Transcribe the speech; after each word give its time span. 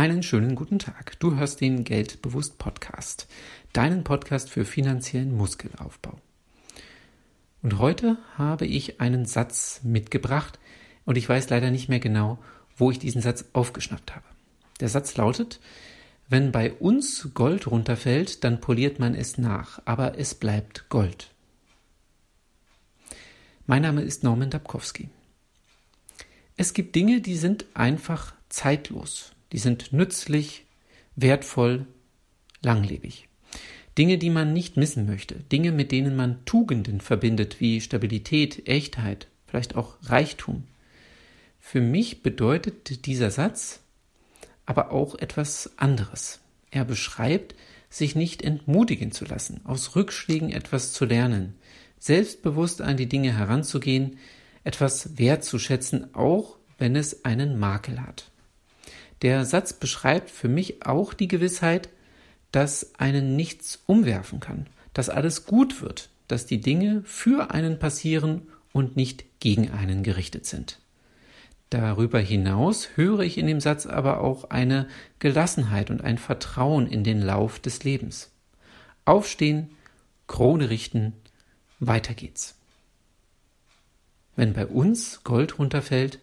Einen 0.00 0.22
schönen 0.22 0.54
guten 0.54 0.78
Tag. 0.78 1.20
Du 1.20 1.36
hörst 1.36 1.60
den 1.60 1.84
Geldbewusst 1.84 2.56
Podcast, 2.56 3.28
deinen 3.74 4.02
Podcast 4.02 4.48
für 4.48 4.64
finanziellen 4.64 5.36
Muskelaufbau. 5.36 6.18
Und 7.60 7.78
heute 7.78 8.16
habe 8.38 8.64
ich 8.64 9.02
einen 9.02 9.26
Satz 9.26 9.82
mitgebracht 9.82 10.58
und 11.04 11.18
ich 11.18 11.28
weiß 11.28 11.50
leider 11.50 11.70
nicht 11.70 11.90
mehr 11.90 12.00
genau, 12.00 12.38
wo 12.78 12.90
ich 12.90 12.98
diesen 12.98 13.20
Satz 13.20 13.44
aufgeschnappt 13.52 14.16
habe. 14.16 14.24
Der 14.80 14.88
Satz 14.88 15.18
lautet, 15.18 15.60
wenn 16.30 16.50
bei 16.50 16.72
uns 16.72 17.28
Gold 17.34 17.66
runterfällt, 17.66 18.42
dann 18.42 18.62
poliert 18.62 19.00
man 19.00 19.14
es 19.14 19.36
nach, 19.36 19.82
aber 19.84 20.18
es 20.18 20.34
bleibt 20.34 20.88
Gold. 20.88 21.30
Mein 23.66 23.82
Name 23.82 24.00
ist 24.00 24.24
Norman 24.24 24.48
Dabkowski. 24.48 25.10
Es 26.56 26.72
gibt 26.72 26.94
Dinge, 26.94 27.20
die 27.20 27.36
sind 27.36 27.66
einfach 27.74 28.32
zeitlos 28.48 29.34
die 29.52 29.58
sind 29.58 29.92
nützlich, 29.92 30.64
wertvoll, 31.16 31.86
langlebig. 32.62 33.28
Dinge, 33.98 34.18
die 34.18 34.30
man 34.30 34.52
nicht 34.52 34.76
missen 34.76 35.06
möchte, 35.06 35.34
Dinge, 35.34 35.72
mit 35.72 35.92
denen 35.92 36.16
man 36.16 36.44
Tugenden 36.44 37.00
verbindet, 37.00 37.60
wie 37.60 37.80
Stabilität, 37.80 38.68
Echtheit, 38.68 39.26
vielleicht 39.46 39.74
auch 39.76 39.96
Reichtum. 40.04 40.64
Für 41.58 41.80
mich 41.80 42.22
bedeutet 42.22 43.06
dieser 43.06 43.30
Satz 43.30 43.80
aber 44.66 44.92
auch 44.92 45.16
etwas 45.16 45.72
anderes. 45.76 46.40
Er 46.70 46.84
beschreibt, 46.84 47.56
sich 47.88 48.14
nicht 48.14 48.42
entmutigen 48.42 49.10
zu 49.10 49.24
lassen, 49.24 49.60
aus 49.64 49.96
Rückschlägen 49.96 50.50
etwas 50.52 50.92
zu 50.92 51.04
lernen, 51.04 51.54
selbstbewusst 51.98 52.80
an 52.80 52.96
die 52.96 53.08
Dinge 53.08 53.36
heranzugehen, 53.36 54.18
etwas 54.62 55.18
wertzuschätzen, 55.18 56.14
auch 56.14 56.56
wenn 56.78 56.94
es 56.94 57.24
einen 57.24 57.58
Makel 57.58 58.00
hat. 58.00 58.30
Der 59.22 59.44
Satz 59.44 59.72
beschreibt 59.72 60.30
für 60.30 60.48
mich 60.48 60.86
auch 60.86 61.12
die 61.14 61.28
Gewissheit, 61.28 61.90
dass 62.52 62.94
einen 62.98 63.36
nichts 63.36 63.82
umwerfen 63.86 64.40
kann, 64.40 64.66
dass 64.94 65.08
alles 65.08 65.46
gut 65.46 65.82
wird, 65.82 66.08
dass 66.28 66.46
die 66.46 66.60
Dinge 66.60 67.02
für 67.04 67.50
einen 67.50 67.78
passieren 67.78 68.48
und 68.72 68.96
nicht 68.96 69.24
gegen 69.40 69.70
einen 69.70 70.02
gerichtet 70.02 70.46
sind. 70.46 70.78
Darüber 71.70 72.18
hinaus 72.18 72.88
höre 72.96 73.20
ich 73.20 73.38
in 73.38 73.46
dem 73.46 73.60
Satz 73.60 73.86
aber 73.86 74.20
auch 74.20 74.50
eine 74.50 74.88
Gelassenheit 75.20 75.90
und 75.90 76.02
ein 76.02 76.18
Vertrauen 76.18 76.88
in 76.88 77.04
den 77.04 77.22
Lauf 77.22 77.60
des 77.60 77.84
Lebens. 77.84 78.32
Aufstehen, 79.04 79.70
Krone 80.26 80.68
richten, 80.70 81.12
weiter 81.78 82.14
geht's. 82.14 82.56
Wenn 84.34 84.52
bei 84.52 84.66
uns 84.66 85.22
Gold 85.22 85.58
runterfällt, 85.58 86.18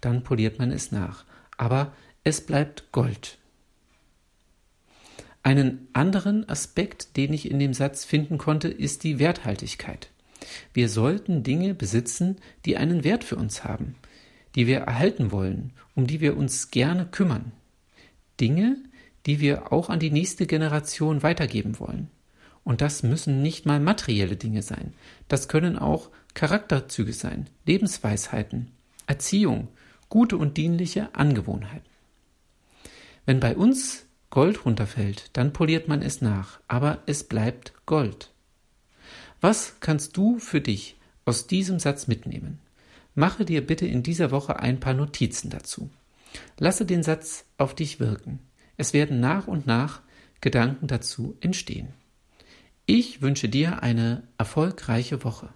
dann 0.00 0.22
poliert 0.24 0.58
man 0.58 0.70
es 0.70 0.92
nach. 0.92 1.24
Aber 1.56 1.92
es 2.24 2.40
bleibt 2.40 2.92
Gold. 2.92 3.38
Einen 5.42 5.88
anderen 5.92 6.48
Aspekt, 6.48 7.16
den 7.16 7.32
ich 7.32 7.50
in 7.50 7.58
dem 7.58 7.74
Satz 7.74 8.04
finden 8.04 8.38
konnte, 8.38 8.68
ist 8.68 9.02
die 9.02 9.18
Werthaltigkeit. 9.18 10.10
Wir 10.72 10.88
sollten 10.88 11.42
Dinge 11.42 11.74
besitzen, 11.74 12.36
die 12.64 12.76
einen 12.76 13.02
Wert 13.02 13.24
für 13.24 13.36
uns 13.36 13.64
haben, 13.64 13.96
die 14.54 14.68
wir 14.68 14.78
erhalten 14.78 15.32
wollen, 15.32 15.72
um 15.96 16.06
die 16.06 16.20
wir 16.20 16.36
uns 16.36 16.70
gerne 16.70 17.06
kümmern. 17.06 17.50
Dinge, 18.40 18.76
die 19.26 19.40
wir 19.40 19.72
auch 19.72 19.88
an 19.88 19.98
die 19.98 20.10
nächste 20.10 20.46
Generation 20.46 21.24
weitergeben 21.24 21.80
wollen. 21.80 22.08
Und 22.62 22.80
das 22.80 23.02
müssen 23.02 23.42
nicht 23.42 23.66
mal 23.66 23.80
materielle 23.80 24.36
Dinge 24.36 24.62
sein. 24.62 24.94
Das 25.26 25.48
können 25.48 25.76
auch 25.76 26.10
Charakterzüge 26.34 27.12
sein, 27.12 27.48
Lebensweisheiten, 27.66 28.70
Erziehung, 29.08 29.68
gute 30.08 30.36
und 30.36 30.56
dienliche 30.56 31.12
Angewohnheiten. 31.16 31.91
Wenn 33.24 33.40
bei 33.40 33.56
uns 33.56 34.06
Gold 34.30 34.64
runterfällt, 34.64 35.30
dann 35.34 35.52
poliert 35.52 35.88
man 35.88 36.02
es 36.02 36.20
nach, 36.20 36.60
aber 36.66 37.02
es 37.06 37.24
bleibt 37.24 37.72
Gold. 37.86 38.30
Was 39.40 39.80
kannst 39.80 40.16
du 40.16 40.38
für 40.38 40.60
dich 40.60 40.96
aus 41.24 41.46
diesem 41.46 41.78
Satz 41.78 42.06
mitnehmen? 42.06 42.58
Mache 43.14 43.44
dir 43.44 43.66
bitte 43.66 43.86
in 43.86 44.02
dieser 44.02 44.30
Woche 44.30 44.58
ein 44.58 44.80
paar 44.80 44.94
Notizen 44.94 45.50
dazu. 45.50 45.90
Lasse 46.58 46.86
den 46.86 47.02
Satz 47.02 47.44
auf 47.58 47.74
dich 47.74 48.00
wirken. 48.00 48.38
Es 48.76 48.92
werden 48.92 49.20
nach 49.20 49.46
und 49.46 49.66
nach 49.66 50.00
Gedanken 50.40 50.86
dazu 50.86 51.36
entstehen. 51.40 51.88
Ich 52.86 53.22
wünsche 53.22 53.48
dir 53.48 53.82
eine 53.82 54.22
erfolgreiche 54.38 55.24
Woche. 55.24 55.50